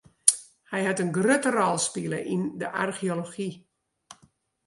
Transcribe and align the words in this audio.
Hy 0.71 0.81
hat 0.87 1.01
in 1.03 1.15
grutte 1.17 1.49
rol 1.57 1.77
spile 1.87 2.19
yn 2.33 2.43
de 2.59 2.67
archeology. 2.83 3.51